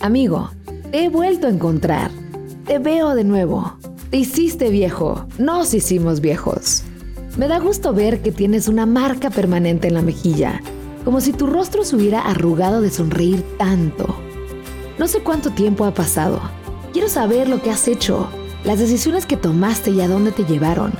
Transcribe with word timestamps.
Amigo, 0.00 0.50
te 0.90 1.04
he 1.04 1.08
vuelto 1.10 1.46
a 1.46 1.50
encontrar. 1.50 2.10
Te 2.64 2.78
veo 2.78 3.14
de 3.14 3.22
nuevo. 3.22 3.76
Te 4.08 4.16
hiciste 4.16 4.70
viejo. 4.70 5.26
Nos 5.36 5.74
hicimos 5.74 6.22
viejos. 6.22 6.84
Me 7.36 7.48
da 7.48 7.58
gusto 7.58 7.92
ver 7.92 8.22
que 8.22 8.32
tienes 8.32 8.66
una 8.66 8.86
marca 8.86 9.28
permanente 9.28 9.88
en 9.88 9.94
la 9.94 10.00
mejilla, 10.00 10.62
como 11.04 11.20
si 11.20 11.34
tu 11.34 11.46
rostro 11.46 11.84
se 11.84 11.96
hubiera 11.96 12.22
arrugado 12.22 12.80
de 12.80 12.88
sonreír 12.88 13.44
tanto. 13.58 14.16
No 14.98 15.06
sé 15.06 15.20
cuánto 15.20 15.50
tiempo 15.50 15.84
ha 15.84 15.92
pasado. 15.92 16.40
Quiero 16.94 17.10
saber 17.10 17.46
lo 17.46 17.60
que 17.60 17.70
has 17.70 17.86
hecho, 17.86 18.26
las 18.64 18.78
decisiones 18.78 19.26
que 19.26 19.36
tomaste 19.36 19.90
y 19.90 20.00
a 20.00 20.08
dónde 20.08 20.32
te 20.32 20.44
llevaron. 20.44 20.92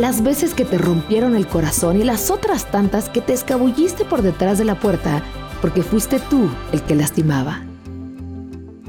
Las 0.00 0.24
veces 0.24 0.54
que 0.54 0.64
te 0.64 0.76
rompieron 0.76 1.36
el 1.36 1.46
corazón 1.46 2.00
y 2.00 2.04
las 2.04 2.32
otras 2.32 2.68
tantas 2.68 3.08
que 3.10 3.20
te 3.20 3.32
escabulliste 3.32 4.04
por 4.04 4.22
detrás 4.22 4.58
de 4.58 4.64
la 4.64 4.80
puerta 4.80 5.22
porque 5.60 5.82
fuiste 5.82 6.20
tú 6.30 6.50
el 6.72 6.82
que 6.82 6.96
lastimaba. 6.96 7.67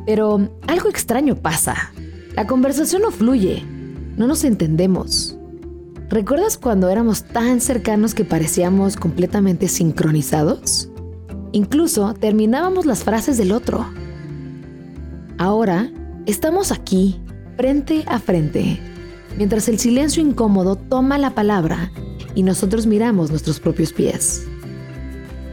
Pero 0.10 0.50
algo 0.66 0.90
extraño 0.90 1.36
pasa. 1.36 1.94
La 2.34 2.48
conversación 2.48 3.04
no 3.04 3.12
fluye. 3.12 3.64
No 4.18 4.26
nos 4.26 4.44
entendemos. 4.44 5.38
¿Recuerdas 6.10 6.58
cuando 6.58 6.90
éramos 6.90 7.26
tan 7.26 7.62
cercanos 7.62 8.16
que 8.16 8.26
parecíamos 8.26 8.96
completamente 8.96 9.68
sincronizados? 9.68 10.90
Incluso 11.52 12.16
terminábamos 12.16 12.88
las 12.88 13.04
frases 13.04 13.38
del 13.38 13.52
otro. 13.52 13.86
Ahora 15.38 15.92
estamos 16.26 16.72
aquí, 16.72 17.22
frente 17.56 18.04
a 18.08 18.18
frente, 18.18 18.80
mientras 19.38 19.70
el 19.70 19.78
silencio 19.78 20.24
incómodo 20.24 20.76
toma 20.76 21.20
la 21.20 21.36
palabra 21.36 21.92
y 22.34 22.42
nosotros 22.42 22.88
miramos 22.88 23.30
nuestros 23.30 23.60
propios 23.60 23.94
pies. 23.94 24.48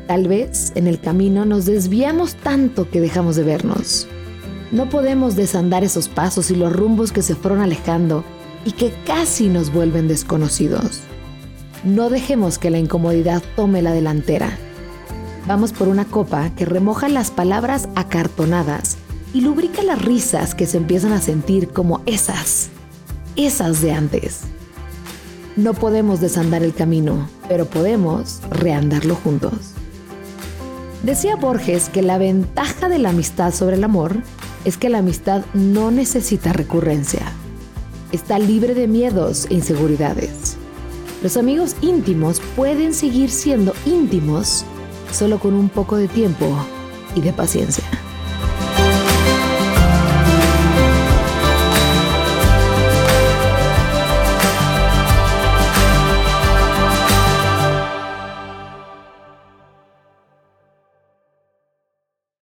Tal 0.07 0.29
vez 0.29 0.73
en 0.77 0.87
el 0.87 0.98
camino 0.98 1.45
nos 1.45 1.66
desviamos 1.66 2.37
tanto 2.37 2.88
que 2.88 3.02
dejamos 3.02 3.37
de 3.37 3.43
vernos. 3.43 4.09
No 4.72 4.88
podemos 4.88 5.36
desandar 5.36 5.84
esos 5.84 6.09
pasos 6.09 6.50
y 6.50 6.56
los 6.56 6.72
rumbos 6.72 7.12
que 7.12 7.22
se 7.22 7.36
fueron 7.36 7.60
alejando 7.60 8.24
y 8.64 8.72
que 8.72 8.92
casi 9.06 9.48
nos 9.48 9.72
vuelven 9.72 10.09
desconocidos. 10.09 11.02
No 11.84 12.10
dejemos 12.10 12.59
que 12.59 12.70
la 12.70 12.78
incomodidad 12.78 13.42
tome 13.54 13.80
la 13.80 13.92
delantera. 13.92 14.59
Vamos 15.46 15.72
por 15.72 15.87
una 15.87 16.04
copa 16.04 16.50
que 16.56 16.64
remoja 16.64 17.09
las 17.09 17.30
palabras 17.30 17.88
acartonadas 17.94 18.96
y 19.32 19.40
lubrica 19.42 19.84
las 19.84 20.02
risas 20.02 20.56
que 20.56 20.66
se 20.66 20.78
empiezan 20.78 21.12
a 21.12 21.20
sentir 21.20 21.68
como 21.68 22.02
esas, 22.06 22.70
esas 23.37 23.80
de 23.82 23.92
antes. 23.92 24.42
No 25.54 25.74
podemos 25.74 26.20
desandar 26.20 26.64
el 26.64 26.74
camino, 26.74 27.28
pero 27.48 27.66
podemos 27.66 28.40
reandarlo 28.50 29.14
juntos. 29.14 29.74
Decía 31.04 31.37
Borges 31.37 31.88
que 31.88 32.02
la 32.02 32.18
ventaja 32.18 32.88
de 32.88 32.98
la 32.98 33.10
amistad 33.10 33.54
sobre 33.54 33.76
el 33.76 33.84
amor 33.84 34.16
es 34.66 34.76
que 34.76 34.90
la 34.90 34.98
amistad 34.98 35.46
no 35.54 35.90
necesita 35.90 36.52
recurrencia 36.52 37.32
está 38.12 38.38
libre 38.38 38.74
de 38.74 38.88
miedos 38.88 39.46
e 39.50 39.54
inseguridades. 39.54 40.56
Los 41.22 41.36
amigos 41.36 41.76
íntimos 41.80 42.40
pueden 42.54 42.94
seguir 42.94 43.30
siendo 43.30 43.74
íntimos 43.84 44.64
solo 45.12 45.38
con 45.38 45.54
un 45.54 45.68
poco 45.68 45.96
de 45.96 46.09
tiempo 46.09 46.46
y 47.14 47.20
de 47.20 47.32
paciencia. 47.32 47.84